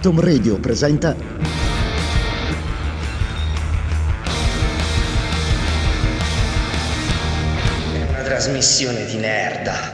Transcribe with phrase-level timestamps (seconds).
[0.00, 1.14] Atom Radio presenta
[7.92, 9.92] È una trasmissione di nerda.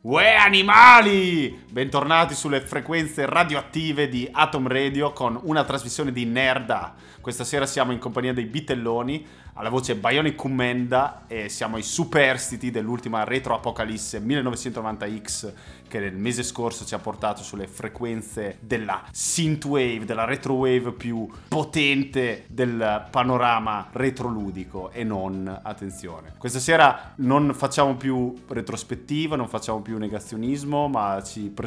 [0.00, 1.65] Uè animali!
[1.76, 6.94] Bentornati sulle frequenze radioattive di Atom Radio con una trasmissione di Nerda.
[7.20, 9.26] Questa sera siamo in compagnia dei Bitelloni,
[9.58, 15.52] alla voce Bionic Commenda e siamo i superstiti dell'ultima Retro Apocalisse 1990X
[15.88, 22.44] che nel mese scorso ci ha portato sulle frequenze della synthwave, della retrowave più potente
[22.48, 26.34] del panorama retroludico e non, attenzione.
[26.38, 31.65] Questa sera non facciamo più retrospettiva, non facciamo più negazionismo, ma ci presentiamo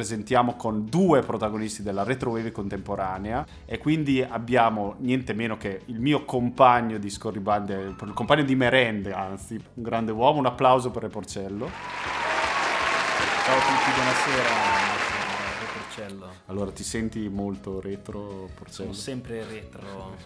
[0.56, 6.98] con due protagonisti della retrowave contemporanea e quindi abbiamo niente meno che il mio compagno
[6.98, 11.68] di scorribande, il compagno di merende, anzi, un grande uomo, un applauso per Reporcello.
[13.44, 14.89] Ciao a tutti, buonasera.
[15.90, 16.30] Porcello.
[16.46, 18.92] Allora ti senti molto retro Porcello?
[18.92, 20.16] Sono sempre retro.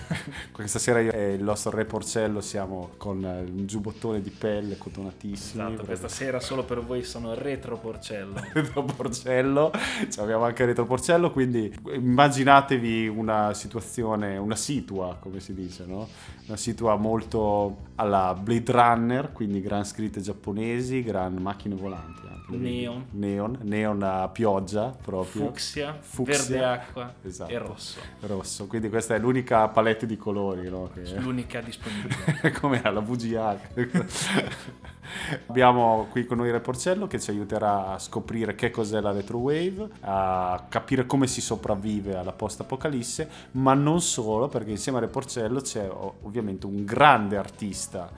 [0.50, 5.68] Questa sera io e il nostro re Porcello siamo con un giubbottone di pelle cotonatissimo.
[5.68, 8.34] Esatto, questa sera solo per voi sono retro Porcello.
[8.52, 9.70] retro Porcello,
[10.10, 16.08] cioè, abbiamo anche retro Porcello, quindi immaginatevi una situazione, una situa, come si dice, no?
[16.46, 22.20] Una situa molto alla Blade Runner, quindi gran scritte giapponesi, gran macchine volanti.
[22.28, 23.06] Anche, neon.
[23.10, 25.46] Neon, neon a pioggia proprio.
[25.46, 26.36] Fucsia, Fucsia.
[26.36, 27.50] verde acqua esatto.
[27.52, 28.00] e rosso.
[28.20, 30.90] Rosso, quindi questa è l'unica palette di colori, no?
[30.92, 31.14] Che...
[31.18, 32.50] L'unica disponibile.
[32.60, 33.60] Come era la VGA.
[35.46, 40.64] Abbiamo qui con noi Reporcello che ci aiuterà a scoprire che cos'è la retrowave, a
[40.68, 46.66] capire come si sopravvive alla post-apocalisse, ma non solo, perché insieme a Reporcello c'è ovviamente
[46.66, 48.10] un grande artista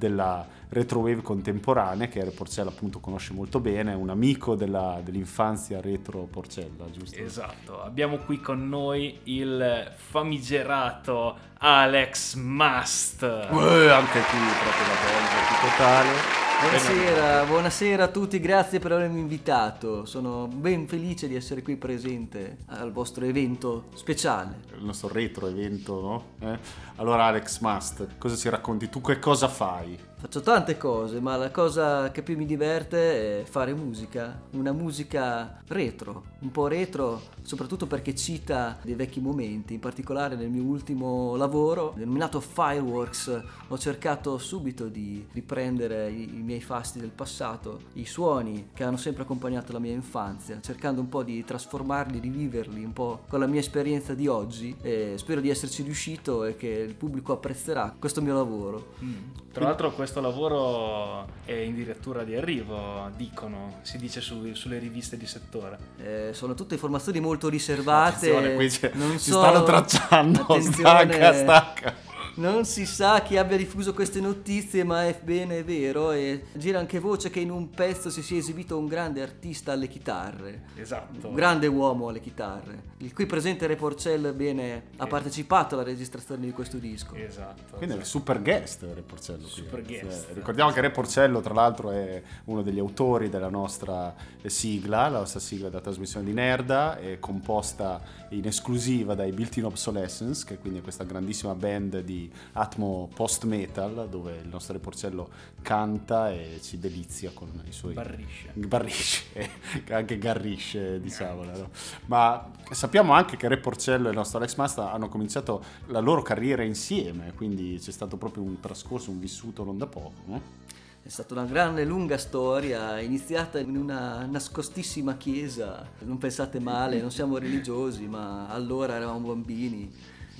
[0.00, 6.22] della retrowave contemporanea che Porcella appunto conosce molto bene, è un amico della, dell'infanzia retro
[6.22, 7.20] Porcella, giusto?
[7.20, 13.22] Esatto, abbiamo qui con noi il famigerato Alex Mast.
[13.22, 16.49] Uè, anche qui proprio la volta, totale.
[16.60, 20.04] Buonasera, buonasera a tutti, grazie per avermi invitato.
[20.04, 24.60] Sono ben felice di essere qui presente al vostro evento speciale.
[24.76, 26.24] Il nostro retro evento, no?
[26.46, 26.58] Eh?
[26.96, 29.00] Allora Alex Mast, cosa ci racconti tu?
[29.00, 29.98] Che cosa fai?
[30.20, 35.62] Faccio tante cose, ma la cosa che più mi diverte è fare musica, una musica
[35.68, 41.36] retro, un po' retro soprattutto perché cita dei vecchi momenti, in particolare nel mio ultimo
[41.36, 48.04] lavoro, denominato Fireworks, ho cercato subito di riprendere i, i miei fasti del passato, i
[48.04, 52.92] suoni che hanno sempre accompagnato la mia infanzia, cercando un po' di trasformarli, riviverli un
[52.92, 56.94] po' con la mia esperienza di oggi e spero di esserci riuscito e che il
[56.94, 58.92] pubblico apprezzerà questo mio lavoro.
[59.02, 59.14] Mm.
[59.52, 65.16] Tra l'altro questo lavoro è in dirittura di arrivo, dicono, si dice su, sulle riviste
[65.16, 65.76] di settore.
[65.98, 68.30] Eh, sono tutte informazioni molto riservate.
[68.34, 71.99] Attenzione, qui non si so, stanno tracciando, stacca, stacca
[72.40, 76.10] non si sa chi abbia diffuso queste notizie, ma è bene, è vero.
[76.10, 79.86] E gira anche voce che in un pezzo si sia esibito un grande artista alle
[79.86, 80.62] chitarre.
[80.74, 81.28] Esatto.
[81.28, 82.88] Un grande uomo alle chitarre.
[82.98, 87.14] Il qui presente Re Porcell bene ha partecipato alla registrazione di questo disco.
[87.14, 87.76] Esatto.
[87.76, 89.46] Quindi è super guest Re Porcello.
[89.46, 89.98] Super qui.
[90.00, 90.28] guest.
[90.28, 90.34] Sì.
[90.34, 94.14] Ricordiamo che Re Porcello, tra l'altro, è uno degli autori della nostra
[94.46, 98.00] sigla, la nostra sigla della trasmissione di Nerda, è composta
[98.30, 104.08] in esclusiva dai Built-in Obsolescence, che quindi è questa grandissima band di atmo post metal
[104.08, 105.28] dove il nostro Reporcello
[105.62, 109.50] canta e ci delizia con i suoi barrisce, barrisce
[109.90, 111.70] anche garrisce diciamo no?
[112.06, 116.62] ma sappiamo anche che Reporcello e il nostro Alex Master hanno cominciato la loro carriera
[116.62, 120.60] insieme quindi c'è stato proprio un trascorso un vissuto non da poco no?
[121.02, 125.88] È stata una grande lunga storia, iniziata in una nascostissima chiesa.
[126.00, 129.90] Non pensate male, non siamo religiosi, ma allora eravamo bambini.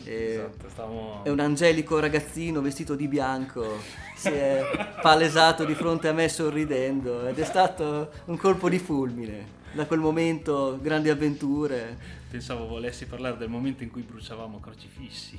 [0.05, 1.25] Esatto, stavamo...
[1.25, 3.79] È un angelico ragazzino vestito di bianco,
[4.14, 4.62] si è
[5.00, 9.58] palesato di fronte a me sorridendo ed è stato un colpo di fulmine.
[9.73, 15.37] Da quel momento grandi avventure, Pensavo volessi parlare del momento in cui bruciavamo crocifissi.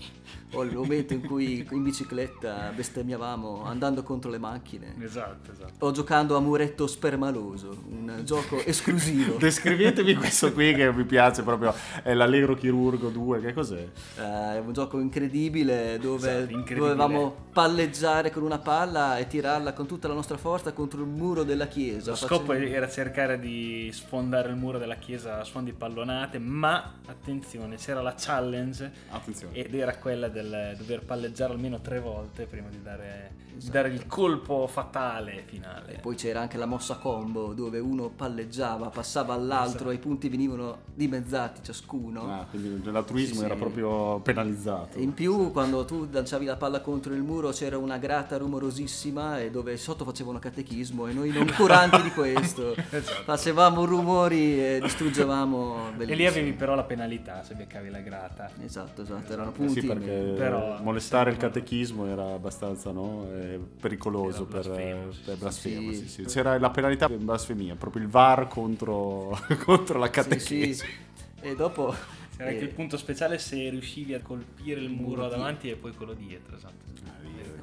[0.51, 4.95] o il momento in cui in bicicletta bestemmiavamo andando contro le macchine.
[4.99, 5.85] Esatto, esatto.
[5.85, 9.37] O giocando a muretto spermaloso, un gioco esclusivo.
[9.39, 11.73] Descrivetemi questo qui che mi piace proprio,
[12.03, 13.87] è l'Allegro Chirurgo 2, che cos'è?
[14.17, 16.79] Eh, È un gioco incredibile dove Esatto, incredibile.
[16.95, 21.43] dovevamo palleggiare con una palla e tirarla con tutta la nostra forza contro il muro
[21.43, 22.09] della chiesa.
[22.09, 26.37] Lo scopo facendo- era cercare di sfondare il muro della chiesa a suon di pallonate,
[26.37, 29.53] ma attenzione, c'era la challenge Attenzione.
[29.55, 33.71] ed era quella del dover palleggiare almeno tre volte prima di dare, di Esatto.
[33.73, 35.99] dare il colpo fatale finale.
[36.01, 40.79] Poi c'era anche la mossa combo dove uno palleggiava, passava all'altro e i punti venivano
[40.93, 42.31] dimezzati ciascuno.
[42.31, 43.59] Ah, quindi l'altruismo Sì, era sì.
[43.59, 44.97] proprio penalizzato.
[44.97, 49.39] E in più quando tu lanciavi la palla contro il muro c'era una grata rumorosissima
[49.39, 52.73] e dove sotto facevano catechismo e noi non curanti di questo
[53.25, 56.29] facevamo rumori e distruggevamo E lì bellissimo.
[56.29, 58.49] avevi però la penalità se beccavi la grata.
[58.63, 59.81] Esatto, esatto, erano Eh punti.
[59.81, 63.27] sì, perché Però- molestare il catechismo era abbastanza no?
[63.33, 65.91] Eh, pericoloso Era per, blasfemo, sì, per sì, blasfemo.
[65.93, 66.23] sì.
[66.25, 70.73] C'era la penalità per blasfemia, proprio il VAR contro, contro la Sì, catechesi.
[70.73, 70.85] sì.
[71.43, 71.93] E dopo
[72.37, 75.69] C'era anche eh, il punto speciale se riuscivi a colpire il muro muro di- davanti
[75.69, 76.90] e poi quello dietro, esatto.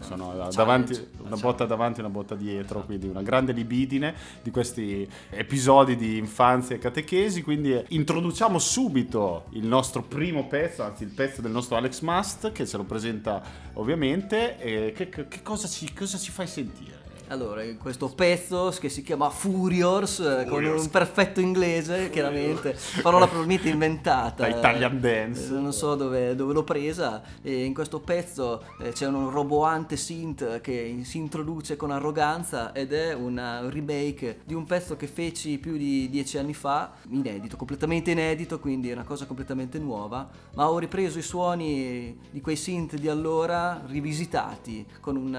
[0.01, 4.51] Sono Challenge, davanti, una botta davanti e una botta dietro, quindi una grande libidine di
[4.51, 7.43] questi episodi di infanzia e catechesi.
[7.43, 12.53] Quindi eh, introduciamo subito il nostro primo pezzo, anzi il pezzo del nostro Alex Must,
[12.53, 13.43] che ce lo presenta
[13.75, 14.57] ovviamente.
[14.95, 17.08] Che, che- che cosa, ci, cosa ci fai sentire?
[17.31, 23.69] Allora, questo pezzo che si chiama Furious, eh, con un perfetto inglese, chiaramente, parola probabilmente
[23.69, 24.47] inventata.
[24.49, 25.49] Da Italian Dance.
[25.49, 27.23] Eh, Non so dove, dove l'ho presa.
[27.43, 32.95] E in questo pezzo eh, c'è un roboante synth che si introduce con arroganza ed
[32.95, 38.11] è un remake di un pezzo che feci più di dieci anni fa, inedito, completamente
[38.11, 40.27] inedito, quindi è una cosa completamente nuova.
[40.55, 45.35] Ma ho ripreso i suoni di quei synth di allora, rivisitati, con un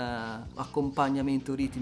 [0.53, 1.77] accompagnamento ritmico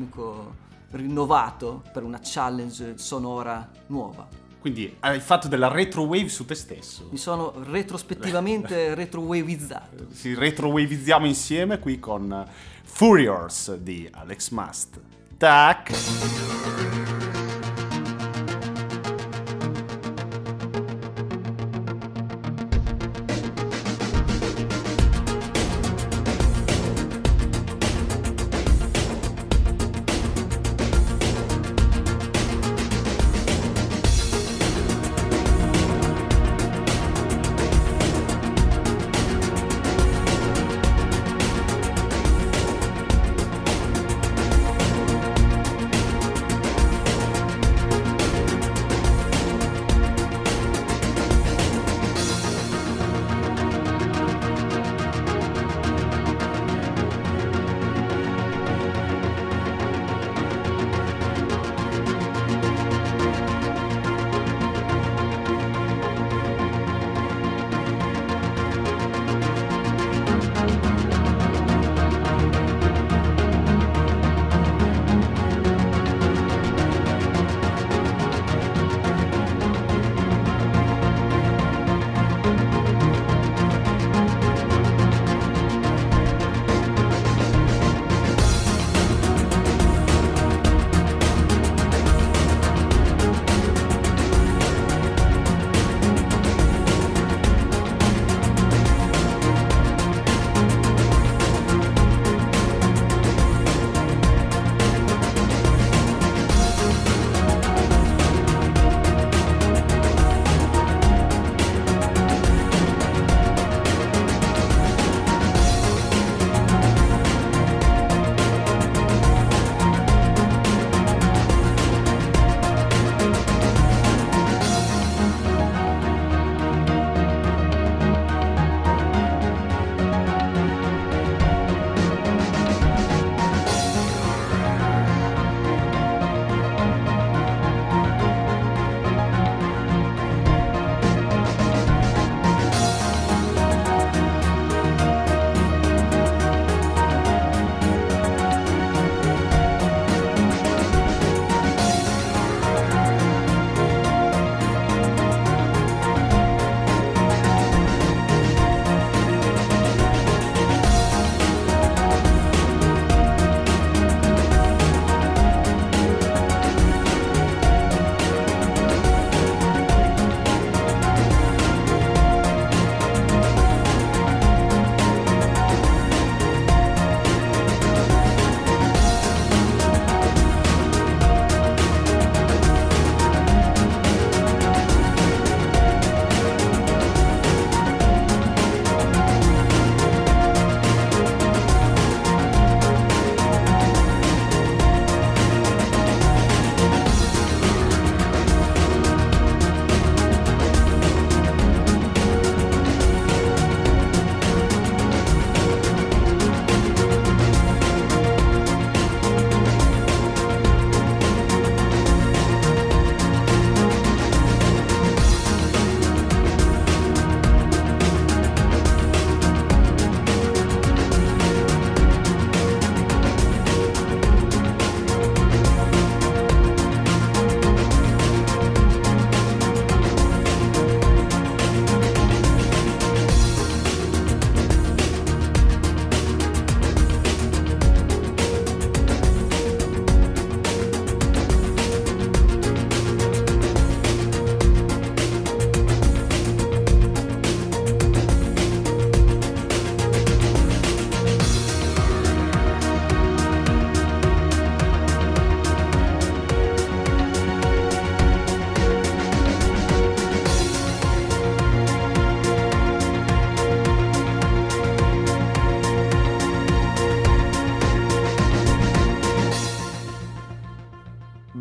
[0.91, 4.27] rinnovato per una challenge sonora nuova.
[4.59, 7.07] Quindi hai fatto della retro wave su te stesso.
[7.11, 10.07] Mi sono retrospettivamente retrovavizzato.
[10.13, 12.45] Ci retrovavizziamo insieme qui con
[12.83, 14.99] Furious di Alex Must.
[15.37, 17.06] Tac!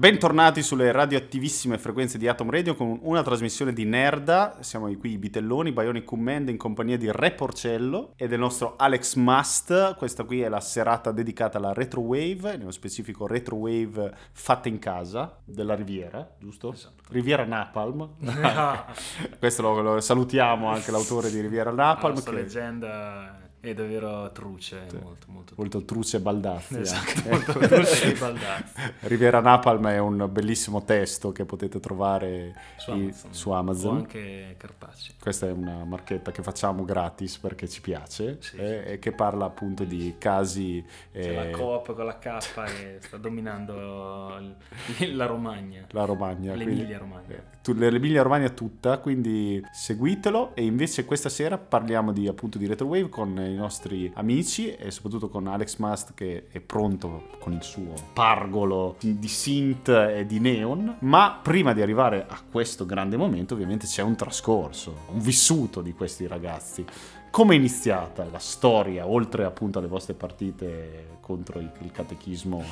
[0.06, 4.58] Bentornati sulle radioattivissime frequenze di Atom Radio con una trasmissione di Nerda.
[4.60, 9.16] Siamo qui i Bitelloni, Bionic Command in compagnia di Re Porcello e del nostro Alex
[9.16, 9.96] Must.
[9.96, 14.78] Questa qui è la serata dedicata alla retro wave, nello specifico retro wave fatta in
[14.78, 16.72] casa della Riviera, giusto?
[16.72, 17.02] Esatto.
[17.08, 18.10] Riviera Napalm.
[19.40, 22.12] Questo lo, lo salutiamo anche l'autore di Riviera Napalm.
[22.12, 26.74] Questa che- leggenda è davvero truce, molto molto Molto truce e baldazzi.
[26.86, 28.72] Esatto, molto truce Baldazzi.
[29.08, 33.32] Riviera Napalm è un bellissimo testo che potete trovare Su Amazon.
[33.32, 33.94] su Amazon.
[33.94, 35.14] O anche Carpacci.
[35.20, 39.44] Questa è una marchetta che facciamo gratis perché ci piace Sì, eh, e che parla
[39.46, 40.84] appunto di casi...
[41.12, 44.36] C'è eh, la Coop con la K che sta dominando
[44.98, 45.86] il- la Romagna.
[45.90, 46.54] la Romagna.
[46.54, 47.34] L'Emilia Romagna.
[47.34, 53.08] eh, L'Emilia Romagna tutta, quindi seguitelo e invece questa sera parliamo di, appunto di Retrowave
[53.08, 57.94] con i nostri amici e soprattutto con Alex Mast che è pronto con il suo
[58.12, 63.86] pargolo di synth e di neon, ma prima di arrivare a questo grande momento ovviamente
[63.86, 66.84] c'è un trascorso, un vissuto di questi ragazzi.
[67.36, 72.64] Come è iniziata la storia, oltre appunto alle vostre partite contro il, il catechismo?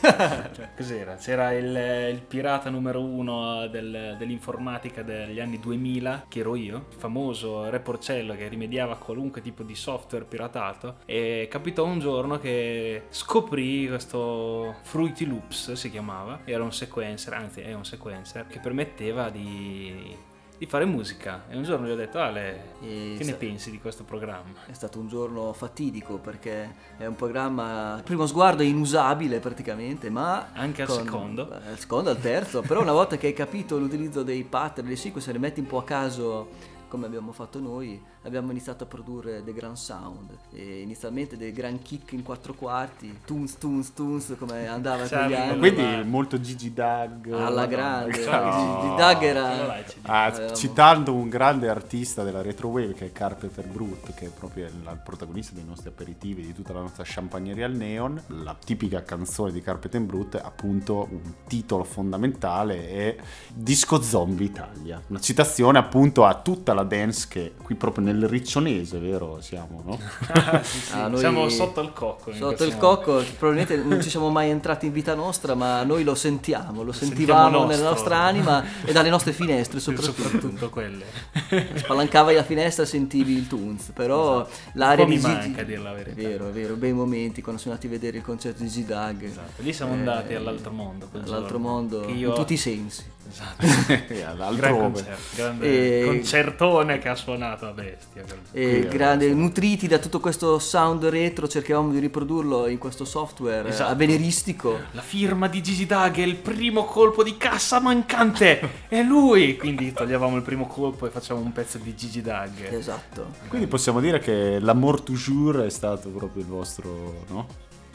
[0.00, 1.16] Cioè, cos'era?
[1.16, 6.96] C'era il, il pirata numero uno del- dell'informatica degli anni 2000, che ero io, il
[6.96, 11.00] famoso Re Porcello che rimediava a qualunque tipo di software piratato.
[11.04, 17.60] E capitò un giorno che scoprì questo Fruity Loops, si chiamava, era un sequencer, anzi
[17.60, 20.16] è un sequencer, che permetteva di,
[20.56, 21.44] di fare musica.
[21.48, 24.60] E un giorno gli ho detto, Ale, E che ne pensi di questo programma?
[24.66, 30.10] È stato un giorno fatidico perché è un programma, al primo sguardo è inusabile praticamente,
[30.10, 30.52] ma...
[30.52, 31.50] Anche al secondo?
[31.50, 34.96] eh, Al secondo, al terzo, però una volta che hai capito l'utilizzo dei pattern, dei
[34.96, 36.48] sequence, li metti un po' a caso
[36.88, 41.80] come abbiamo fatto noi, abbiamo iniziato a produrre dei gran sound, e inizialmente dei gran
[41.80, 45.58] kick in quattro quarti, tunes, tunes, tunes, come andava in quegli Charlie, anni.
[45.58, 47.32] Quindi ma- molto Gigi Doug.
[47.32, 48.80] Alla grande, No.
[48.82, 49.84] di Doug Quello era...
[50.02, 54.66] Ah, Avevamo- citando un grande artista della retrowave che è Carpenter Brut, che è proprio
[54.66, 59.02] il, il protagonista dei nostri aperitivi, di tutta la nostra champagneria al neon, la tipica
[59.02, 63.16] canzone di Carpenter Brut, appunto un titolo fondamentale è
[63.52, 68.98] Disco Zombie Italia, una citazione appunto a tutta la dance che qui proprio nel riccionese,
[68.98, 69.38] vero?
[69.40, 69.98] Siamo, no?
[70.62, 72.30] Sì, sì, Ah, noi- Siamo sotto il cocco.
[72.30, 76.04] in Sotto il cocco, probabilmente non ci siamo mai entrati in vita nostra, ma noi
[76.04, 80.22] lo sentiamo, lo sentiamo sentivamo nella nostra anima e dalle nostre finestre soprattutto.
[80.22, 81.04] soprattutto quelle.
[81.74, 85.60] Spalancavi la finestra e sentivi il tunes, però l'aria Un po' di mi Gigi- manca,
[85.60, 86.20] a dir la verità.
[86.20, 89.22] È vero, è vero, bei momenti quando siamo andati a vedere il concerto di G-Dag.
[89.22, 91.08] Esatto, lì siamo Eh, andati all'altro mondo.
[91.12, 93.04] All'altro giorno, mondo, io- in tutti i sensi.
[93.28, 93.64] Esatto.
[94.12, 94.78] E Altrove.
[94.92, 98.24] concerto, grande E- concertone che ha suonato a bestia.
[98.52, 103.90] E grande, nutriti da tutto questo sound retro, cercavamo di riprodurlo in questo software Esatto.
[103.90, 104.78] avveniristico.
[104.92, 108.86] La firma di Gigi Dag è il primo colpo di cassa mancante.
[108.88, 109.56] è lui!
[109.56, 112.72] Quindi toglievamo il primo colpo e facciamo un pezzo di Gigi Dag.
[112.72, 113.26] Esatto.
[113.48, 117.46] Quindi possiamo dire che l'amour toujours è stato proprio il vostro, no?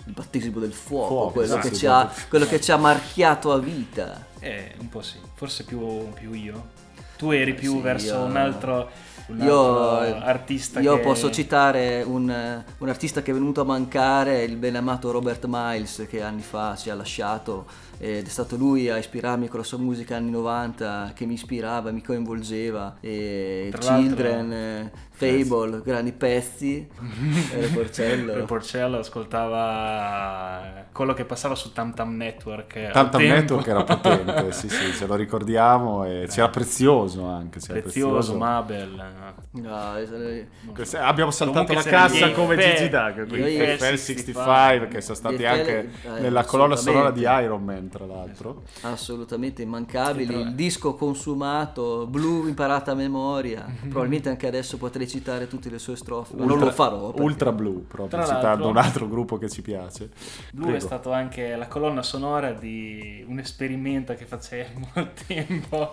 [0.06, 3.52] Il battesimo del fuoco, Fuoco, quello, esatto, che ci ha, quello che ci ha marchiato
[3.52, 4.26] a vita.
[4.40, 6.88] Eh, un po' sì, forse più, più io.
[7.18, 8.90] Tu eri più Sì, verso io- un altro,
[9.28, 13.66] un Io, altro artista io che- posso citare un, un artista che è venuto a
[13.66, 17.66] mancare, il ben amato Robert Miles, che anni fa ci ha lasciato
[18.02, 21.92] ed è stato lui a ispirarmi con la sua musica anni 90 che mi ispirava,
[21.92, 22.96] mi coinvolgeva.
[23.02, 26.88] E Tra Children, eh, Fable, grandi pezzi,
[27.54, 28.46] e Il Porcello.
[28.46, 32.76] Porcello ascoltava quello che passava su Tam Tam Network.
[32.78, 33.34] al Tanto tempo.
[33.36, 36.50] Network era potente, sì sì, ce lo ricordiamo e c'era
[36.98, 38.38] prezioso anche, c'era prezioso, prezioso.
[38.38, 39.04] Mabel.
[39.52, 40.48] No, eh,
[40.98, 44.88] Abbiamo saltato Comunque la cassa come Eiffel- Gigi Dag, gli quindi Eiffel Eiffel 65, 65
[44.88, 47.22] che sono stati anche eh, nella colonna sonora di.
[47.22, 48.64] Iron Man tra l'altro.
[48.82, 50.34] assolutamente immancabili.
[50.40, 53.66] Il disco consumato, blu imparata a memoria.
[53.82, 57.06] Probabilmente anche adesso potrei citare tutte le sue strofe, ma non Ultra- lo farò.
[57.08, 60.10] perché- Ultra Blue, proprio Tra citando un altro gruppo che ci piace.
[60.52, 60.86] Blu è Prego.
[60.86, 65.92] stato anche la colonna sonora di un esperimento che facemmo al tempo.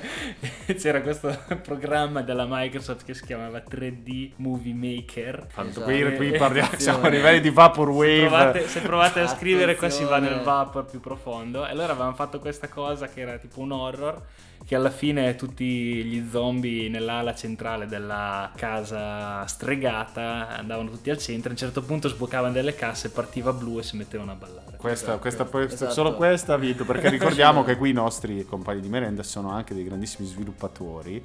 [0.78, 5.46] C'era questo programma della Microsoft che si chiamava 3D Movie Maker.
[5.50, 5.82] Esatto.
[5.82, 8.20] qui, qui parliamo, siamo a livelli di Vaporwave.
[8.20, 11.66] Se provate, se provate a scrivere qua si va nel vapor più profondo.
[11.66, 14.22] E allora avevamo fatto questa cosa che era tipo un horror.
[14.64, 21.48] Che alla fine tutti gli zombie nell'ala centrale della casa stregata andavano tutti al centro.
[21.48, 24.76] A un certo punto sbucavano delle casse, partiva blu e si mettevano a ballare.
[24.76, 25.92] Questa, Esatto, questa- questa- esatto.
[25.92, 29.74] Solo questa ha vinto perché ricordiamo che qui i nostri compagni di merenda sono anche
[29.74, 31.20] dei grandissimi sviluppatori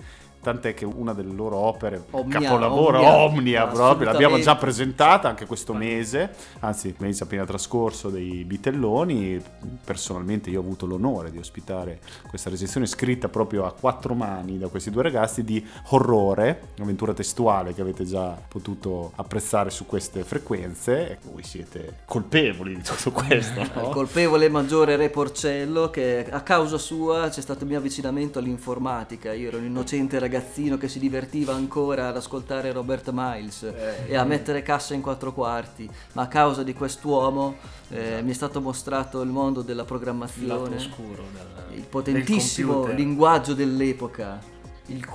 [0.46, 5.48] tant'è che una delle loro opere, Omnia, capolavoro, Omnia, Omnia, proprio, l'abbiamo già presentata anche
[5.48, 9.42] questo mese, anzi il mese appena trascorso dei Bitelloni,
[9.84, 14.68] personalmente io ho avuto l'onore di ospitare questa recensione scritta proprio a quattro mani da
[14.68, 21.10] questi due ragazzi di Horrore, un'avventura testuale che avete già potuto apprezzare su queste frequenze
[21.10, 23.90] e voi siete colpevoli di tutto questo, Il no?
[23.90, 29.34] colpevole maggiore Re Porcello che a causa sua c'è stato il mio avvicinamento all'informatica.
[29.34, 34.08] Io ero un innocente ragazzino che si divertiva ancora ad ascoltare Robert Miles Eh.
[34.08, 37.56] e a mettere cassa in quattro quarti, ma a causa di quest'uomo
[37.90, 43.54] eh, mi è stato mostrato il mondo della programmazione, oscuro del, il potentissimo del linguaggio
[43.54, 44.40] dell'epoca,
[44.88, 45.06] il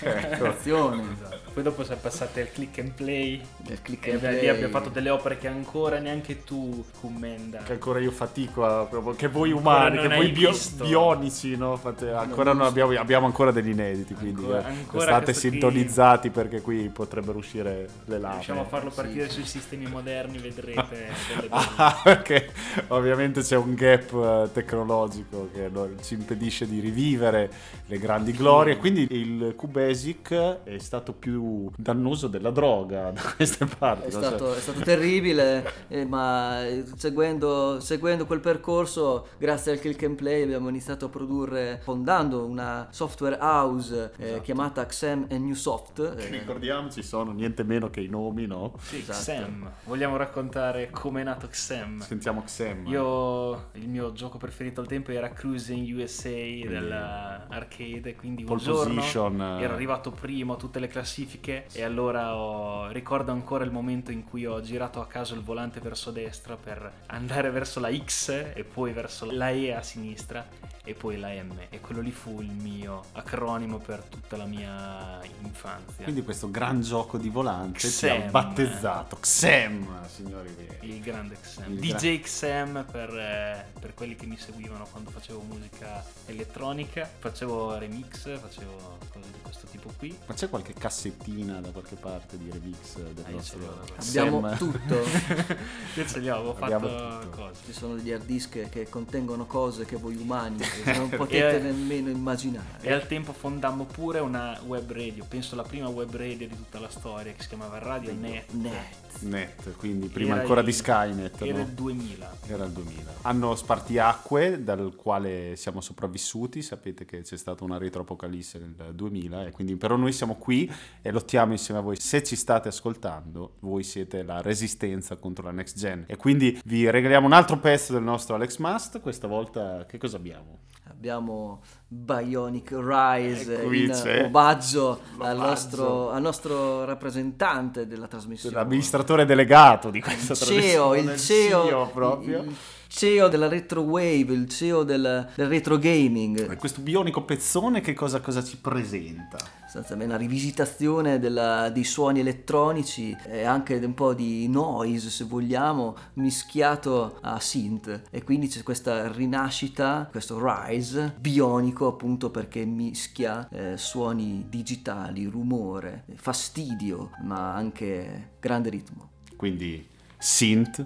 [0.00, 0.44] Ecco.
[0.44, 1.41] attenzione, Esatto.
[1.52, 3.40] Poi dopo siamo passati al click and play.
[3.58, 4.48] del click and beh, lì play.
[4.48, 7.58] abbiamo fatto delle opere che ancora neanche tu commenda.
[7.62, 11.76] che ancora io fatico a, proprio- che voi umani, che voi bio- bionici, no?
[11.76, 15.50] Fate- ancora non abbiamo, abbiamo ancora degli inediti, quindi Ancora- eh, ancora state questo qui-
[15.50, 18.34] sintonizzati perché qui potrebbero uscire le lame.
[18.36, 21.08] Riusciamo a farlo partire sui sistemi moderni, vedrete
[21.50, 22.50] Ah, perché
[22.88, 25.70] ovviamente c'è un gap eh, tecnologico che
[26.02, 27.50] ci impedisce di rivivere
[27.86, 28.76] le grandi glorie.
[28.78, 30.32] Quindi il QBasic
[30.64, 31.41] è stato più
[31.76, 34.08] dannoso della droga da queste parti.
[34.08, 34.18] È so.
[34.22, 40.16] stato, è stato terribile, eh, ma eh, seguendo, seguendo quel percorso, grazie al Click and
[40.16, 46.14] Play, abbiamo iniziato a produrre, fondando una software house eh, chiamata XM e Newsoft.
[46.18, 48.74] eh, Ricordiamoci, sono niente meno che i nomi, no?
[48.78, 49.18] Sì, Esatto.
[49.18, 49.70] XEM.
[49.84, 52.00] Vogliamo raccontare come è nato XEM?
[52.00, 52.86] Sentiamo Xem.
[52.86, 58.94] Io, il mio gioco preferito al tempo era Cruising USA dell'arcade, quindi un Pole giorno
[58.94, 59.62] position, eh.
[59.62, 61.31] ero arrivato primo a tutte le classifiche
[61.72, 65.80] e allora ho- ricordo ancora il momento in cui ho girato a caso il volante
[65.80, 70.46] verso destra per andare verso la X e poi verso la E a sinistra
[70.84, 75.20] e poi la M e quello lì fu il mio acronimo per tutta la mia
[75.42, 76.02] infanzia.
[76.02, 78.30] Quindi questo gran gioco di volante ha Xem.
[78.30, 80.94] battezzato Xem, signori miei.
[80.96, 81.36] Il grande.
[81.68, 87.08] Il DJ XM per, eh, per quelli che mi seguivano quando facevo musica elettronica.
[87.18, 90.16] Facevo remix, facevo cose di questo tipo qui.
[90.26, 90.72] Ma c'è qualche
[91.22, 94.94] cassettina da qualche parte di remix del Ah, io ce nostro abbiamo tutto.
[95.94, 97.28] Io ce li ho, fatto tutto.
[97.30, 97.60] cose.
[97.66, 100.58] Ci sono degli hard disk che contengono cose che voi umani
[100.96, 102.78] non potete E- nemmeno immaginare.
[102.82, 106.78] E al tempo fondammo pure una web radio, penso la prima web radio di tutta
[106.80, 108.52] la storia, che si chiamava Radio Net.
[108.52, 109.00] Net.
[109.20, 111.64] Net, quindi prima Era ancora il- di Skynet, Era no?
[111.64, 112.36] il 2000.
[112.46, 113.12] Era il 2000.
[113.22, 116.62] Hanno spartiacque dal quale siamo sopravvissuti.
[116.62, 120.70] Sapete che c'è stata una retroapocalisse nel 2000 e quindi però noi siamo qui
[121.02, 121.96] e lottiamo insieme a voi.
[121.96, 126.04] Se ci state ascoltando, voi siete la resistenza contro la next gen.
[126.08, 129.00] E quindi vi regaliamo un altro pezzo del nostro Alex Must.
[129.00, 130.58] Questa volta che cosa abbiamo?
[130.88, 138.56] Abbiamo Bionic Rise in omaggio al nostro, al nostro rappresentante della trasmissione.
[138.56, 142.42] L'amministratore delegato di questa il CEO, trasmissione, il CEO, CEO proprio.
[142.42, 142.56] il
[142.94, 146.50] CEO della retro wave, il CEO del, del retro gaming.
[146.50, 149.38] E Questo bionico pezzone che cosa, cosa ci presenta?
[149.72, 155.96] sostanzialmente una rivisitazione della- dei suoni elettronici e anche un po' di noise se vogliamo
[156.14, 163.78] mischiato a synth e quindi c'è questa rinascita questo rise bionico appunto perché mischia eh,
[163.78, 170.84] suoni digitali rumore fastidio ma anche grande ritmo Quindi synth,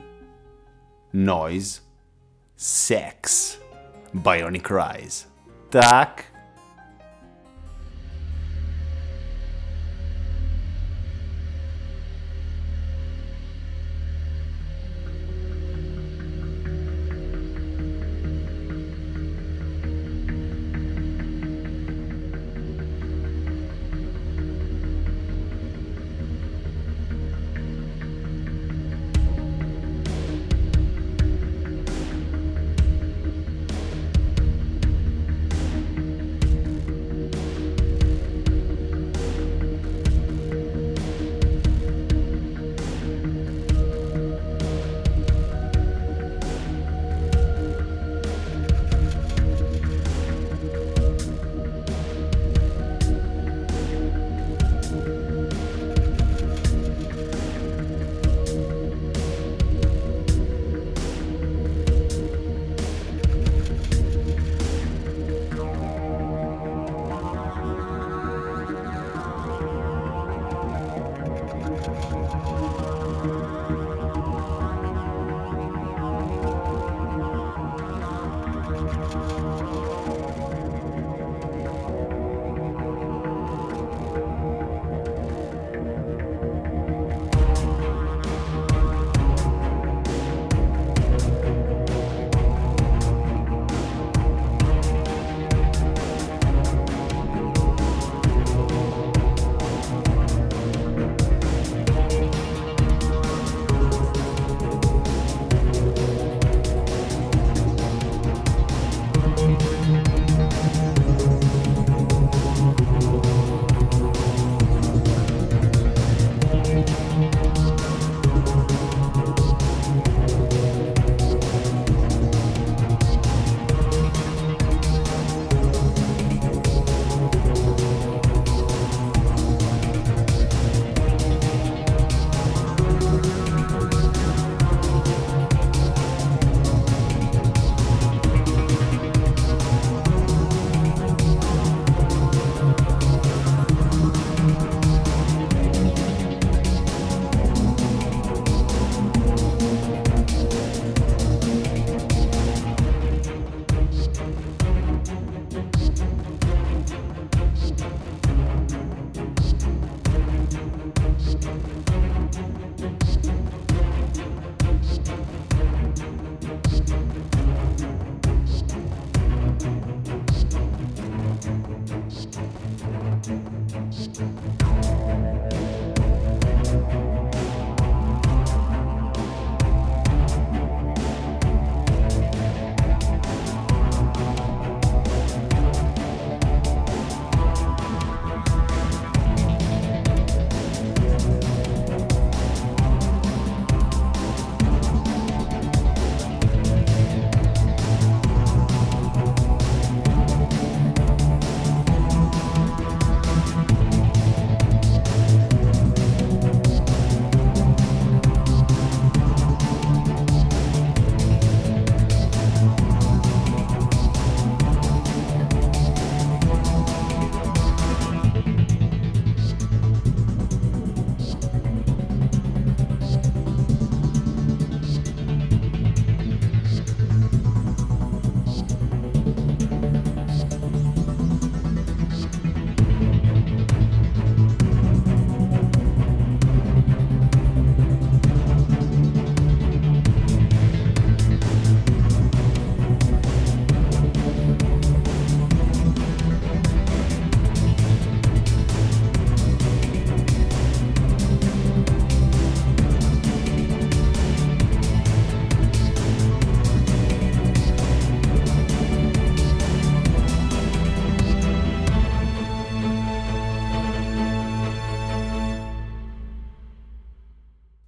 [1.11, 1.81] noise,
[2.57, 3.59] sex,
[4.15, 5.27] bionic rise.
[5.71, 6.25] Tac.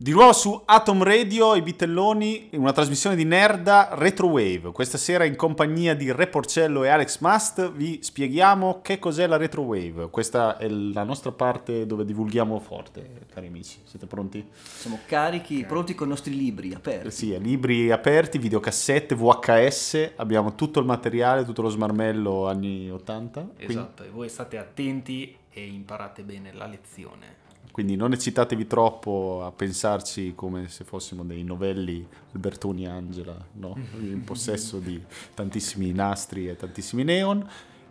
[0.08, 4.72] Di nuovo su Atom Radio, i Bitelloni, in una trasmissione di Nerda Retrowave.
[4.72, 9.36] Questa sera in compagnia di Re Porcello e Alex Must vi spieghiamo che cos'è la
[9.36, 10.08] Retrowave.
[10.08, 13.80] Questa è la nostra parte dove divulghiamo forte, cari amici.
[13.84, 14.48] Siete pronti?
[14.50, 17.08] Siamo carichi, pronti con i nostri libri aperti.
[17.08, 23.42] Eh Sì, libri aperti, videocassette, VHS, abbiamo tutto il materiale, tutto lo smarmello anni 80.
[23.42, 27.44] quindi- Esatto, e voi state attenti e imparate bene la lezione.
[27.78, 33.76] Quindi non eccitatevi troppo a pensarci come se fossimo dei novelli Albertoni Angela, no?
[34.00, 35.00] in possesso di
[35.32, 37.48] tantissimi nastri e tantissimi neon.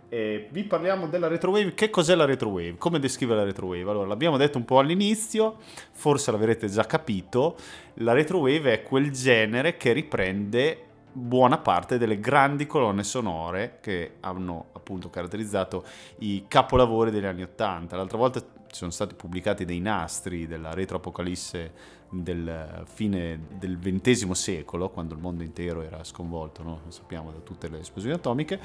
[0.10, 1.74] E vi parliamo della retrowave.
[1.74, 2.76] Che cos'è la retrowave?
[2.78, 3.90] Come descrive la retrowave?
[3.90, 5.56] Allora, l'abbiamo detto un po' all'inizio,
[5.94, 7.56] forse l'avrete già capito.
[8.00, 10.82] La retrowave è quel genere che riprende
[11.14, 15.86] buona parte delle grandi colonne sonore che hanno appunto caratterizzato
[16.20, 17.96] i capolavori degli anni Ottanta.
[17.96, 18.44] L'altra volta
[18.78, 25.44] sono stati pubblicati dei nastri della retroapocalisse del fine del XX secolo, quando il mondo
[25.44, 26.82] intero era sconvolto, no?
[26.86, 28.60] lo sappiamo da tutte le esplosioni atomiche,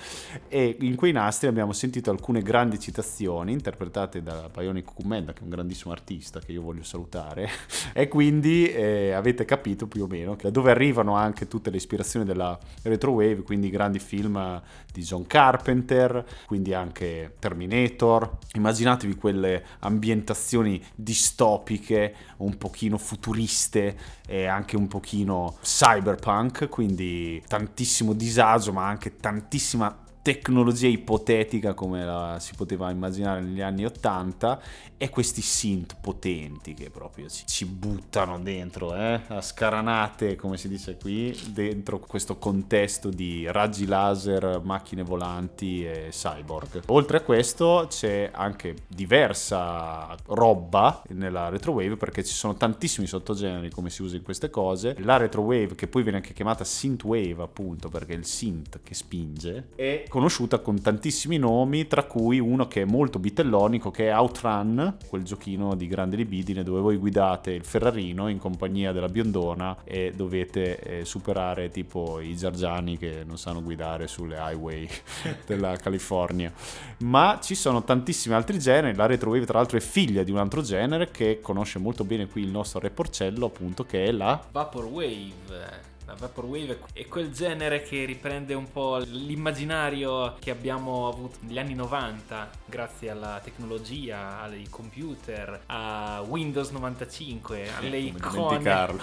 [0.49, 5.43] e in quei nastri abbiamo sentito alcune grandi citazioni interpretate da Bionic Kumenda, che è
[5.45, 7.49] un grandissimo artista che io voglio salutare,
[7.93, 12.25] e quindi eh, avete capito più o meno da dove arrivano anche tutte le ispirazioni
[12.25, 14.61] della retrowave, quindi grandi film
[14.93, 18.39] di John Carpenter, quindi anche Terminator.
[18.55, 28.73] Immaginatevi quelle ambientazioni distopiche, un pochino futuriste e anche un pochino cyberpunk, quindi tantissimo disagio,
[28.73, 34.63] ma anche tantissima tecnologia ipotetica come la si poteva immaginare negli anni 80
[34.97, 40.69] e questi synth potenti che proprio ci, ci buttano dentro eh, a scaranate come si
[40.69, 46.83] dice qui dentro questo contesto di raggi laser macchine volanti e cyborg.
[46.87, 53.91] Oltre a questo c'è anche diversa roba nella retrowave perché ci sono tantissimi sottogeneri come
[53.91, 54.95] si usa in queste cose.
[55.01, 59.71] La retrowave che poi viene anche chiamata synthwave appunto perché è il synth che spinge
[59.75, 64.99] è conosciuta con tantissimi nomi, tra cui uno che è molto bitellonico, che è Outrun,
[65.09, 70.13] quel giochino di grande libidine dove voi guidate il Ferrarino in compagnia della biondona e
[70.15, 74.87] dovete eh, superare tipo i giargiani che non sanno guidare sulle highway
[75.47, 76.53] della California.
[76.99, 80.61] Ma ci sono tantissimi altri generi, la retrowave tra l'altro è figlia di un altro
[80.61, 85.92] genere che conosce molto bene qui il nostro Re Porcello, appunto, che è la Vaporwave.
[86.13, 91.73] La Vaporwave è quel genere che riprende un po' l'immaginario che abbiamo avuto negli anni
[91.73, 98.71] 90 grazie alla tecnologia, ai computer, a Windows 95, alle come icone,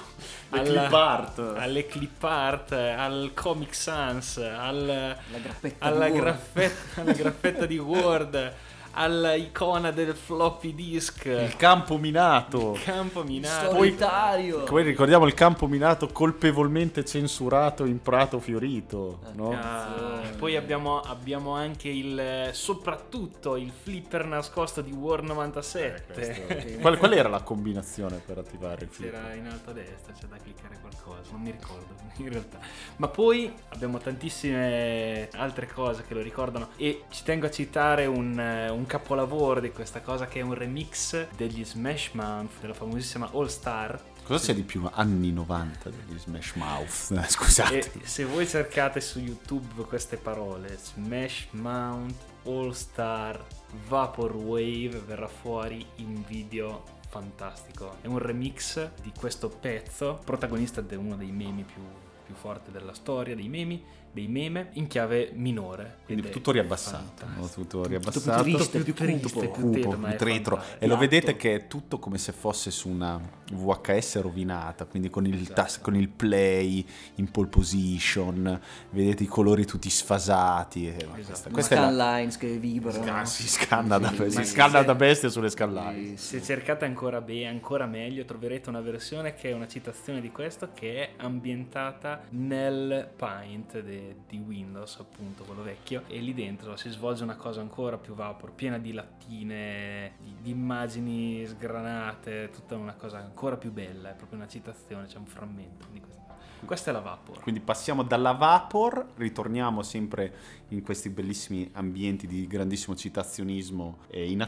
[0.49, 1.39] alla- clip art.
[1.39, 7.79] alle clip art, al Comic Sans, al, La graffetta alla, di graffetta, alla graffetta di
[7.79, 8.53] Word,
[8.91, 12.73] all'icona del floppy disk, il campo minato.
[12.73, 13.71] il campo minato.
[13.71, 14.63] Solitario.
[14.63, 19.51] Poi ricordiamo il campo minato colpevolmente censurato in Prato Fiorito, no?
[19.51, 27.13] Ah, poi abbiamo, abbiamo anche il soprattutto il flipper nascosto di War 97 Qual, qual
[27.13, 29.19] era la combinazione per attivare il flipper?
[29.19, 32.59] c'era in alto a destra c'è da cliccare qualcosa non mi ricordo in realtà
[32.97, 38.39] ma poi abbiamo tantissime altre cose che lo ricordano e ci tengo a citare un,
[38.39, 43.29] eh, un capolavoro di questa cosa che è un remix degli Smash Mouth della famosissima
[43.33, 47.19] All Star Cosa c'è di più anni 90 degli Smash Mouth?
[47.27, 47.77] Scusate.
[47.79, 52.13] E se voi cercate su YouTube queste parole, Smash Mount
[52.45, 53.43] All Star
[53.87, 57.97] Vaporwave, verrà fuori in video fantastico.
[58.01, 61.81] È un remix di questo pezzo, protagonista di uno dei memi più,
[62.23, 65.97] più forti della storia, dei memi, dei meme, in chiave minore.
[66.05, 67.47] Quindi è tutto riabbassato, no?
[67.47, 69.69] tutto riabbassato, più triste, più più triste, cupo.
[69.69, 70.55] più cupo, è più retro.
[70.57, 70.97] E lo Piatto.
[70.97, 73.19] vedete che è tutto come se fosse su una
[73.51, 78.59] VHS rovinata, quindi con il, tas- con il play in pole position,
[78.91, 80.87] vedete i colori tutti sfasati.
[80.87, 83.03] eh, ma questa, questa è la- scanlines che vibrano.
[83.03, 86.17] Scan- si scanna da, si scanna se- da bestia sulle scanline.
[86.17, 90.69] Se cercate ancora bene, ancora meglio, troverete una versione che è una citazione di questo
[90.73, 96.89] che è ambientata nel Paint de- di Windows, appunto, quello vecchio, e lì dentro si
[96.89, 102.93] svolge una cosa ancora più vapor, piena di lattine, di, di immagini sgranate, tutta una
[102.93, 106.19] cosa ancora più bella, è proprio una citazione, c'è un frammento di questa
[106.65, 107.39] Questa è la Vapor.
[107.39, 110.33] Quindi passiamo dalla Vapor, ritorniamo sempre
[110.69, 114.41] in questi bellissimi ambienti di grandissimo citazionismo eh, in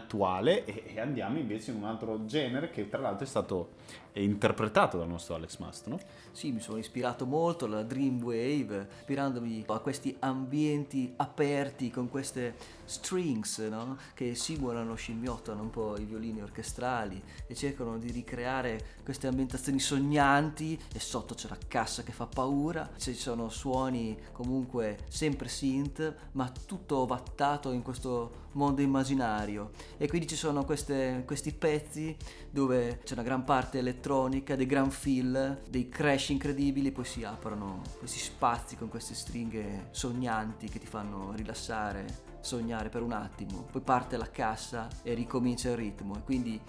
[0.66, 3.70] e, e andiamo invece in un altro genere che tra l'altro è stato
[4.14, 6.00] eh, interpretato dal nostro Alex Mast, no?
[6.32, 12.56] Sì, mi sono ispirato molto alla Dream Wave, ispirandomi a questi ambienti aperti con queste
[12.86, 13.98] strings no?
[14.14, 20.80] che simulano, scimmiottano un po' i violini orchestrali e cercano di ricreare queste ambientazioni sognanti
[20.94, 26.52] e sotto c'è la cassa che fa paura, ci sono suoni comunque sempre synth, ma
[26.66, 29.72] tutto ovattato in questo mondo immaginario.
[29.98, 32.16] E quindi ci sono queste, questi pezzi
[32.50, 37.82] dove c'è una gran parte elettronica, dei gran fill, dei crash incredibili, poi si aprono
[37.98, 43.82] questi spazi con queste stringhe sognanti che ti fanno rilassare, sognare per un attimo, poi
[43.82, 46.18] parte la cassa e ricomincia il ritmo.
[46.18, 46.62] E quindi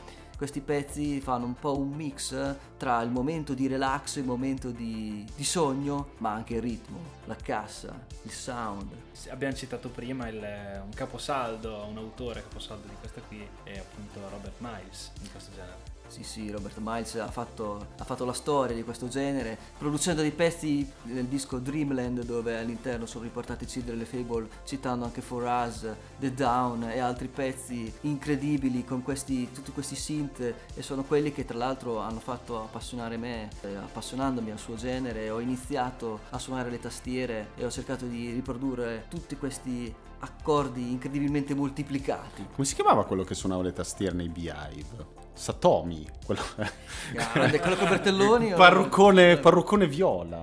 [0.43, 5.25] questi pezzi fanno un po' un mix tra il momento di relax il momento di,
[5.37, 8.91] di sogno, ma anche il ritmo, la cassa, il sound.
[9.31, 10.37] Abbiamo citato prima il,
[10.85, 15.93] un caposaldo, un autore caposaldo di questa qui è appunto Robert Miles in questo genere.
[16.13, 20.31] Sì, sì, Robert Miles ha fatto, ha fatto, la storia di questo genere, producendo dei
[20.31, 25.87] pezzi nel disco Dreamland, dove all'interno sono riportati Children Fable, citando anche For Us,
[26.19, 31.47] The Down e altri pezzi incredibili con questi, tutti questi synth, e sono quelli che
[31.47, 35.31] tra l'altro hanno fatto appassionare me, eh, appassionandomi al suo genere.
[35.31, 41.55] Ho iniziato a suonare le tastiere e ho cercato di riprodurre tutti questi accordi incredibilmente
[41.55, 42.47] moltiplicati.
[42.55, 45.21] Come si chiamava quello che suonava le tastiere nei Beehive?
[45.35, 46.41] Satomi, quello,
[47.35, 48.55] Grande, quello con Bertelloni?
[48.55, 50.41] parruccone, parruccone viola.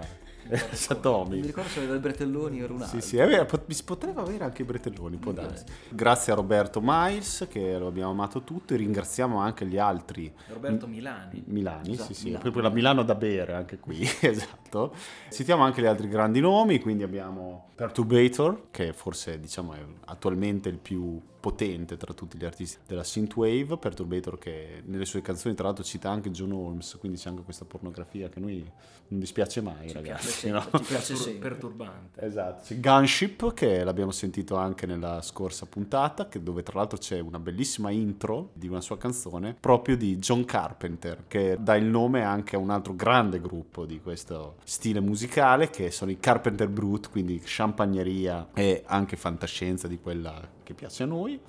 [0.71, 1.29] Satomi.
[1.29, 2.99] Non mi ricordo se aveva il Bretelloni o un altro.
[2.99, 5.65] Sì, sì, pot- poteva avere anche i Bretelloni, può darsi.
[5.89, 10.31] Grazie a Roberto Miles, che lo abbiamo amato tutti, ringraziamo anche gli altri.
[10.47, 11.43] Roberto Milani.
[11.47, 12.41] Milani, Esatto, sì, sì, Milano.
[12.41, 14.93] proprio la Milano da bere anche qui, esatto.
[15.29, 20.77] Citiamo anche gli altri grandi nomi, quindi abbiamo Perturbator, che forse diciamo è attualmente il
[20.77, 25.83] più potente tra tutti gli artisti della synthwave, Perturbator che nelle sue canzoni tra l'altro
[25.83, 28.71] cita anche John Holmes, quindi c'è anche questa pornografia che a noi
[29.11, 30.49] non dispiace mai, ragazzi.
[30.49, 30.61] no?
[30.61, 31.49] Ci piace sempre.
[31.49, 32.21] Perturbante.
[32.21, 37.19] Esatto, c'è Gunship che l'abbiamo sentito anche nella scorsa puntata, che- dove tra l'altro c'è
[37.19, 42.23] una bellissima intro di una sua canzone proprio di John Carpenter, che dà il nome
[42.23, 47.09] anche a un altro grande gruppo di questo stile musicale, che sono i Carpenter Brute,
[47.09, 51.39] quindi champagneria e anche fantascienza di quella che piace a noi.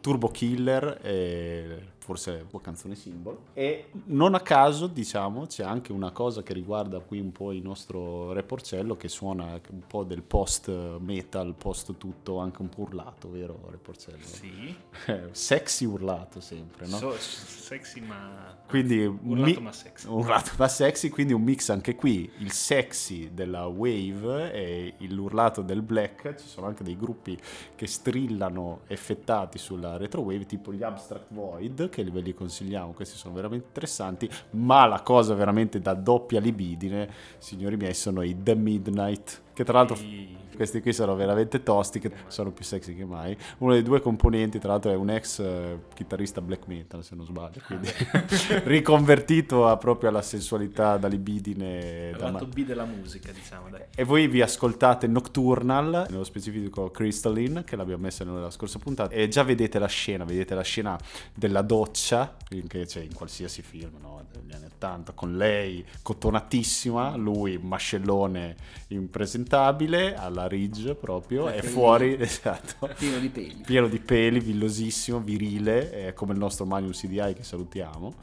[0.00, 6.10] Turbo Killer e forse la canzone simbolo e non a caso diciamo c'è anche una
[6.10, 10.70] cosa che riguarda qui un po' il nostro Reporcello che suona un po' del post
[11.00, 14.24] metal post tutto anche un po' urlato vero Reporcello?
[14.24, 14.74] Sì.
[15.32, 16.96] sexy urlato sempre no?
[16.96, 18.56] So- sexy ma...
[18.66, 20.08] quindi Urlato mi- ma sexy.
[20.08, 25.82] urlato ma sexy quindi un mix anche qui il sexy della wave e l'urlato del
[25.82, 27.38] black ci sono anche dei gruppi
[27.74, 33.16] che strillano effettati sulla retro wave tipo gli Abstract Void che ve li consigliamo questi
[33.16, 37.08] sono veramente interessanti ma la cosa veramente da doppia libidine
[37.38, 40.36] signori miei sono i The Midnight che tra l'altro Sì.
[40.58, 43.36] Questi qui sono veramente tosti, che sono più sexy che mai.
[43.58, 47.24] Uno dei due componenti, tra l'altro, è un ex eh, chitarrista black metal, se non
[47.24, 47.88] sbaglio, quindi
[48.66, 52.10] riconvertito a proprio alla sensualità da libidine.
[52.10, 53.82] Da il ma- lato B della musica, diciamo, dai.
[53.94, 59.28] e voi vi ascoltate Nocturnal, nello specifico Crystalline, che l'abbiamo messa nella scorsa puntata, e
[59.28, 60.98] già vedete la scena, vedete la scena
[61.32, 67.58] della doccia, che c'è in qualsiasi film no, degli anni 80, con lei cotonatissima, lui
[67.58, 68.56] mascellone
[68.88, 71.72] impresentabile, alla Ridge proprio, e Capelli.
[71.72, 73.62] fuori, esatto, Pieno di peli.
[73.64, 78.14] pieno di peli, villosissimo, virile, come il nostro Magnum CDI che salutiamo.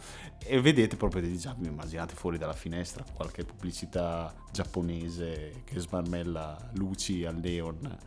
[0.48, 1.32] E vedete proprio dei
[1.70, 7.98] immaginate fuori dalla finestra qualche pubblicità giapponese che smarmella luci al neon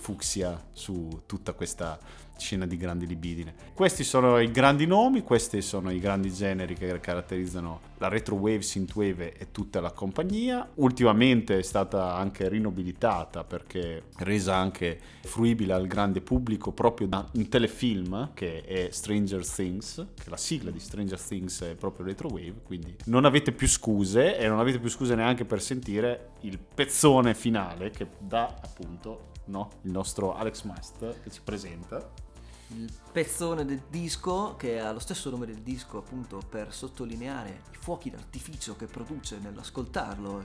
[0.00, 1.98] fucsia su tutta questa
[2.38, 3.54] scena di grandi libidine.
[3.74, 8.62] Questi sono i grandi nomi, questi sono i grandi generi che caratterizzano la retro wave,
[8.62, 10.66] synthwave e tutta la compagnia.
[10.74, 17.48] Ultimamente è stata anche rinobilitata perché resa anche fruibile al grande pubblico proprio da un
[17.48, 22.60] telefilm che è Stranger Things, che la sigla di Stranger Things è proprio retro wave,
[22.64, 27.34] quindi non avete più scuse e non avete più scuse neanche per sentire il pezzone
[27.34, 32.26] finale che dà appunto no, il nostro Alex Mast che ci presenta.
[32.68, 37.76] il pezzone del disco che ha lo stesso nome del disco appunto per sottolineare i
[37.76, 40.42] fuochi d'artificio che produce nell'ascoltarlo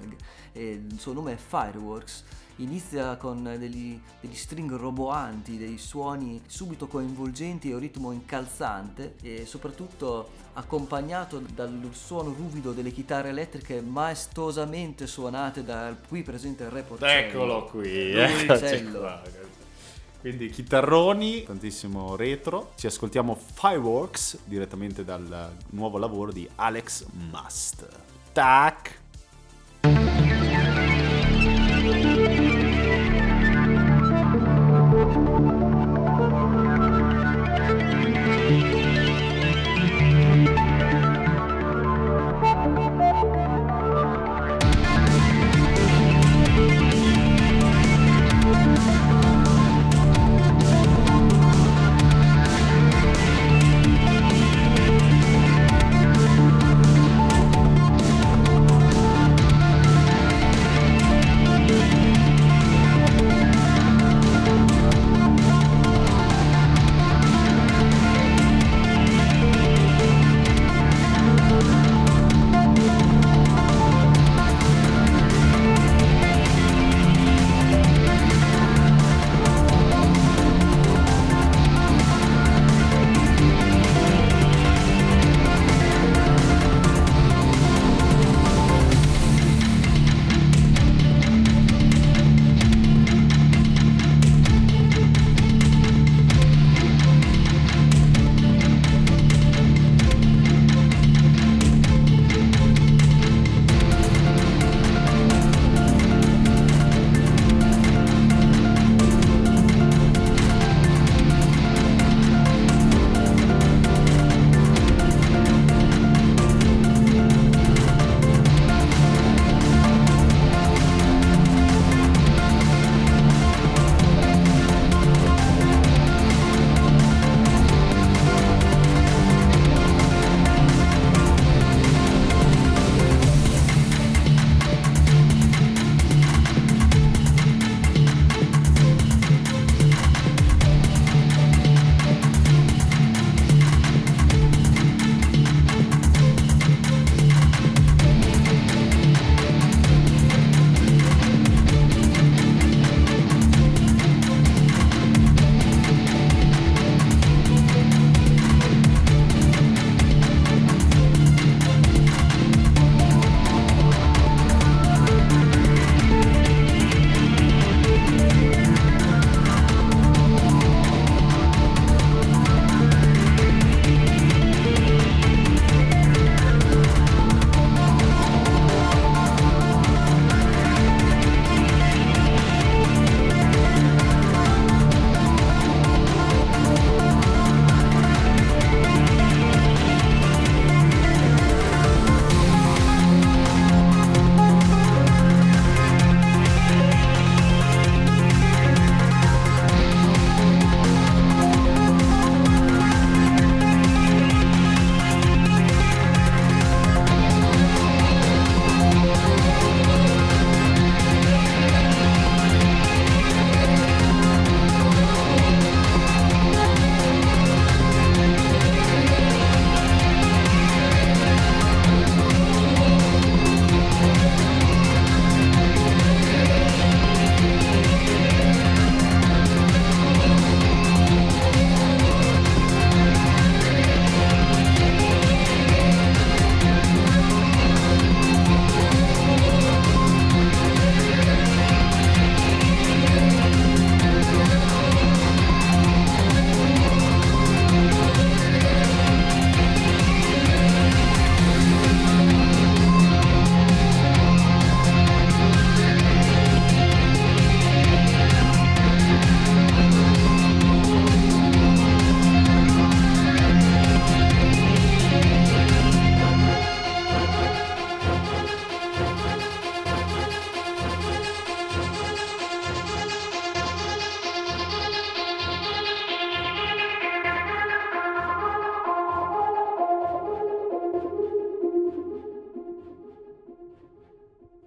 [0.53, 2.23] e, il suo nome è Fireworks
[2.57, 9.45] inizia con degli, degli string roboanti, dei suoni subito coinvolgenti e un ritmo incalzante e
[9.45, 17.27] soprattutto accompagnato dal suono ruvido delle chitarre elettriche maestosamente suonate dal qui presente re Porcello.
[17.27, 18.13] Eccolo qui,
[18.91, 19.21] qua.
[20.23, 22.71] Quindi chitarroni, tantissimo retro.
[22.77, 27.87] Ci ascoltiamo Fireworks direttamente dal nuovo lavoro di Alex Must.
[28.31, 29.01] Tac.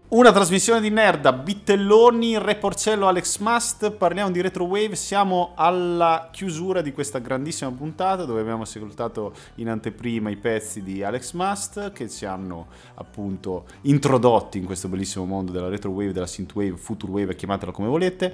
[0.09, 6.81] Una trasmissione di Nerda, Bittelloni, Re Porcello, Alex Must, parliamo di Retrowave, siamo alla chiusura
[6.81, 12.09] di questa grandissima puntata dove abbiamo ascoltato in anteprima i pezzi di Alex Must che
[12.09, 17.89] ci hanno appunto introdotti in questo bellissimo mondo della Retrowave, della Synthwave, Futurewave, chiamatela come
[17.89, 18.33] volete.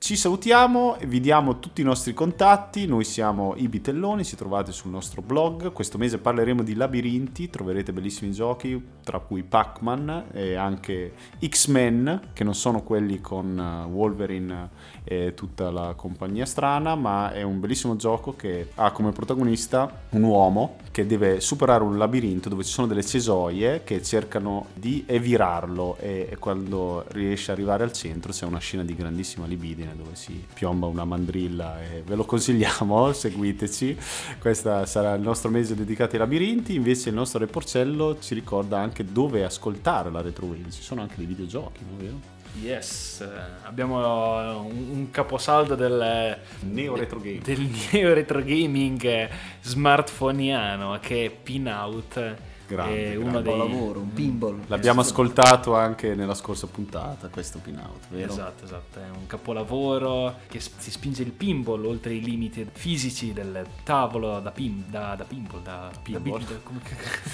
[0.00, 4.92] Ci salutiamo, vi diamo tutti i nostri contatti, noi siamo i Bitelloni, ci trovate sul
[4.92, 11.14] nostro blog, questo mese parleremo di labirinti, troverete bellissimi giochi, tra cui Pac-Man e anche
[11.44, 14.70] X-Men, che non sono quelli con eh, Wolverine
[15.02, 20.22] e tutta la compagnia strana, ma è un bellissimo gioco che ha come protagonista un
[20.22, 25.96] uomo che deve superare un labirinto dove ci sono delle cesoie che cercano di evirarlo
[25.98, 30.44] e quando riesce ad arrivare al centro c'è una scena di grandissima libidine dove si
[30.52, 33.96] piomba una mandrilla e ve lo consigliamo, seguiteci.
[34.38, 39.04] Questo sarà il nostro mese dedicato ai labirinti, invece il nostro reporcello ci ricorda anche
[39.04, 42.36] dove ascoltare la retrowave, ci sono anche dei videogiochi, non è vero?
[42.60, 43.26] Yes,
[43.62, 49.28] abbiamo un, un caposaldo del neo retro gaming, del neo retro gaming
[49.60, 52.36] smartphoneiano che è Pinout
[52.68, 54.60] Grande, è uno dei lavoro, un pinball.
[54.66, 58.30] L'abbiamo ascoltato anche nella scorsa puntata, questo pin-out, vero?
[58.30, 63.64] Esatto, esatto, è un capolavoro che si spinge il pinball oltre i limiti fisici del
[63.84, 66.44] tavolo da, pin, da, da pinball, da, pinball.
[66.48, 66.80] Da, come...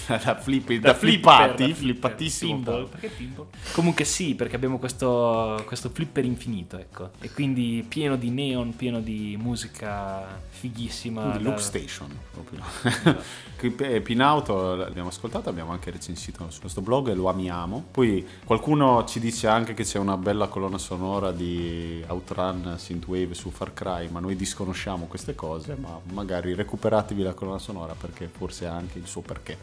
[0.06, 2.54] da, flip, da, da flippati, flipper, flippatissimo.
[2.54, 3.46] Pinball, perché pinball?
[3.72, 7.10] Comunque sì, perché abbiamo questo, questo flipper infinito, ecco.
[7.20, 11.22] E quindi pieno di neon, pieno di musica fighissima.
[11.22, 11.48] Quindi da...
[11.48, 12.62] Loop Station, proprio.
[14.04, 17.82] Pin-out l'abbiamo ascoltato ascoltato, abbiamo anche recensito sul nostro blog e lo amiamo.
[17.90, 23.50] Poi qualcuno ci dice anche che c'è una bella colonna sonora di Outrun Synthwave su
[23.50, 28.66] Far Cry, ma noi disconosciamo queste cose, ma magari recuperatevi la colonna sonora perché forse
[28.66, 29.56] ha anche il suo perché.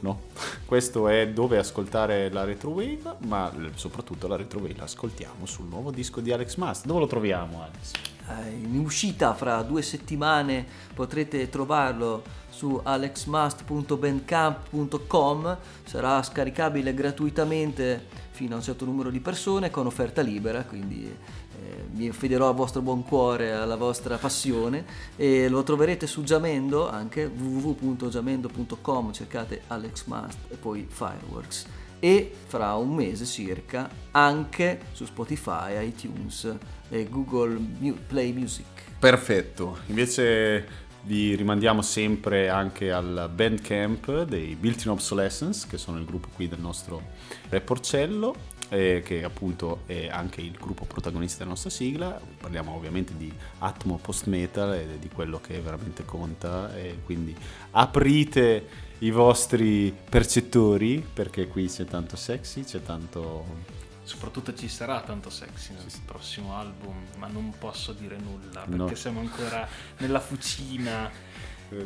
[0.00, 0.24] No?
[0.66, 6.20] Questo è dove ascoltare la Retrowave, ma soprattutto la Retrowave la ascoltiamo sul nuovo disco
[6.20, 6.84] di Alex Mast.
[6.84, 7.92] Dove lo troviamo Alex?
[8.28, 18.56] Eh, in uscita fra due settimane potrete trovarlo su alexmust.bandcamp.com sarà scaricabile gratuitamente fino a
[18.56, 23.02] un certo numero di persone con offerta libera quindi eh, mi affiderò al vostro buon
[23.02, 24.86] cuore alla vostra passione.
[25.16, 31.66] E lo troverete su Giamendo anche www.giamendo.com cercate Alex Must e poi Fireworks.
[31.98, 36.56] E fra un mese circa anche su Spotify, iTunes
[36.88, 37.58] e Google
[38.06, 38.64] Play Music.
[38.98, 39.78] Perfetto.
[39.86, 46.48] Invece vi rimandiamo sempre anche al Bandcamp dei Built-in Obsolescence, che sono il gruppo qui
[46.48, 47.00] del nostro
[47.48, 48.34] Reporcello,
[48.70, 52.20] eh, che appunto è anche il gruppo protagonista della nostra sigla.
[52.40, 56.74] Parliamo ovviamente di Atmo Post Metal e di quello che veramente conta.
[56.74, 57.34] E quindi
[57.70, 58.66] aprite
[58.98, 63.44] i vostri percettori perché qui c'è tanto sexy, c'è tanto
[64.06, 66.00] Soprattutto ci sarà tanto sexy nel sì.
[66.04, 68.94] prossimo album, ma non posso dire nulla perché no.
[68.94, 71.10] siamo ancora nella fucina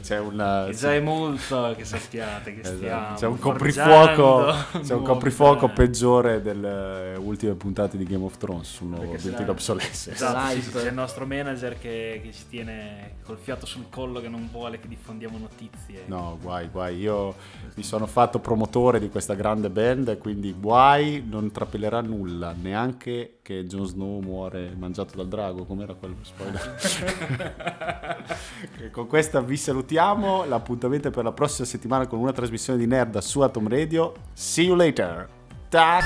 [0.03, 2.77] c'è una che già è molto che sappiate che esatto.
[2.77, 8.69] stiamo c'è un coprifuoco c'è un coprifuoco peggiore delle ultime puntate di Game of Thrones
[8.69, 13.17] sul nuovo Built Obsolescence esatto, sì, sì, c'è il nostro manager che, che, ci tiene
[13.25, 16.05] col fiato sul collo che non vuole che diffondiamo notizie.
[16.07, 16.99] No guai guai.
[16.99, 17.35] Io
[17.75, 23.67] mi sono fatto promotore di questa grande band quindi guai non trapellerà nulla neanche che
[23.67, 26.77] Jon Snow muore mangiato dal drago com'era quello spoiler
[28.93, 30.45] con questa vi salutiamo.
[30.45, 34.15] L'appuntamento è per la prossima settimana con una trasmissione di Nerda su Atom Radio.
[34.35, 35.29] See you later.
[35.69, 36.05] Tac.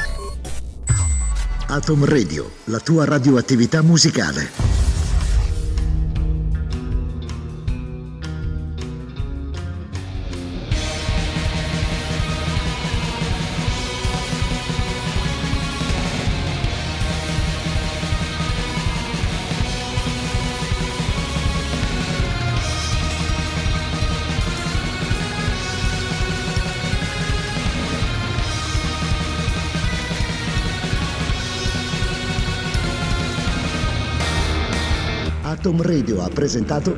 [1.69, 4.94] Atom Radio, la tua radioattività musicale.
[35.65, 36.95] Atom Radio ha presentato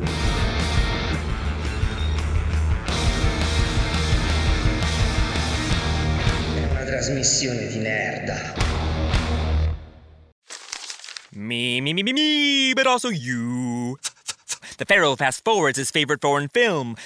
[6.53, 8.55] È una trasmissione di merda.
[11.35, 13.97] Me, me, me, me, me, but also you.
[14.79, 16.97] The Pharaoh fast forwards his favorite foreign film,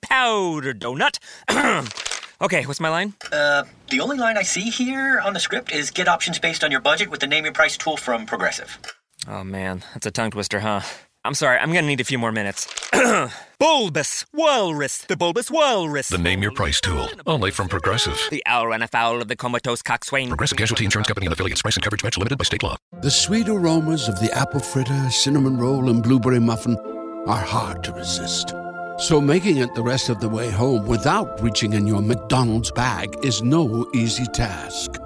[0.00, 1.18] Powder Donut.
[2.40, 3.12] okay, what's my line?
[3.30, 6.70] Uh, the only line I see here on the script is get options based on
[6.70, 8.78] your budget with the name your price tool from Progressive.
[9.26, 10.82] Oh man, that's a tongue twister, huh?
[11.24, 12.68] I'm sorry, I'm gonna need a few more minutes.
[13.58, 16.08] bulbous Walrus, the Bulbous Walrus.
[16.08, 18.18] The Name Your Price tool, only from Progressive.
[18.30, 20.28] The owl ran afoul of the comatose coxswain.
[20.28, 21.62] Progressive Casualty Insurance Company and affiliates.
[21.62, 22.76] Price and coverage match limited by state law.
[23.00, 26.76] The sweet aromas of the apple fritter, cinnamon roll, and blueberry muffin
[27.26, 28.52] are hard to resist.
[28.98, 33.16] So making it the rest of the way home without reaching in your McDonald's bag
[33.24, 34.98] is no easy task.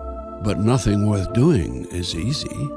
[0.43, 2.69] But nothing worth doing is easy.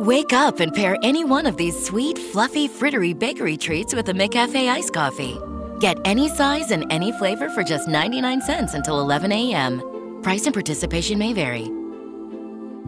[0.00, 4.14] Wake up and pair any one of these sweet, fluffy, frittery bakery treats with a
[4.14, 5.38] McCafe iced coffee.
[5.78, 9.82] Get any size and any flavor for just 99 cents until 11 a.m.
[10.22, 11.70] Price and participation may vary.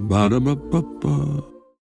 [0.09, 1.52] Ba-da-ba-ba-ba.